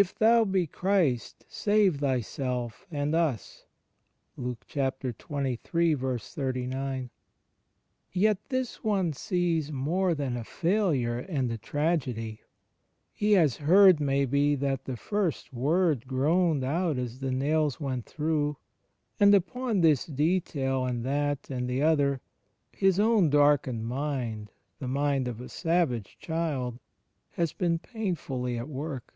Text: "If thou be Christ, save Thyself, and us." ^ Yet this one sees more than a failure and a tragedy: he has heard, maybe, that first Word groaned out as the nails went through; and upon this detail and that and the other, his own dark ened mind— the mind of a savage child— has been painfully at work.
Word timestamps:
"If 0.00 0.14
thou 0.14 0.44
be 0.44 0.68
Christ, 0.68 1.44
save 1.48 1.96
Thyself, 1.96 2.86
and 2.92 3.12
us." 3.12 3.66
^ 4.38 7.10
Yet 8.14 8.38
this 8.48 8.84
one 8.84 9.12
sees 9.12 9.72
more 9.72 10.14
than 10.14 10.36
a 10.36 10.44
failure 10.44 11.18
and 11.18 11.50
a 11.50 11.58
tragedy: 11.58 12.40
he 13.12 13.32
has 13.32 13.56
heard, 13.56 13.98
maybe, 13.98 14.54
that 14.54 14.96
first 14.96 15.52
Word 15.52 16.06
groaned 16.06 16.62
out 16.62 16.96
as 16.96 17.18
the 17.18 17.32
nails 17.32 17.80
went 17.80 18.06
through; 18.06 18.58
and 19.18 19.34
upon 19.34 19.80
this 19.80 20.06
detail 20.06 20.84
and 20.84 21.04
that 21.04 21.50
and 21.50 21.68
the 21.68 21.82
other, 21.82 22.20
his 22.70 23.00
own 23.00 23.28
dark 23.28 23.64
ened 23.64 23.82
mind— 23.82 24.52
the 24.78 24.86
mind 24.88 25.26
of 25.26 25.40
a 25.40 25.48
savage 25.48 26.16
child— 26.20 26.78
has 27.32 27.52
been 27.52 27.80
painfully 27.80 28.56
at 28.56 28.68
work. 28.68 29.14